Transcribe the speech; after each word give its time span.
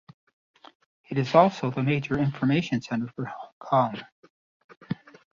It 1.09 1.19
is 1.19 1.35
also 1.35 1.69
the 1.69 1.83
major 1.83 2.17
information 2.17 2.81
centre 2.81 3.11
for 3.15 3.25
Hong 3.25 3.53
Kong. 3.59 4.01